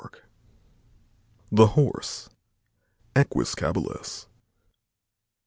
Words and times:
]THE 1.51 1.67
HORSE. 1.67 2.27
(_Equus 3.15 3.55
caballus. 3.55 4.25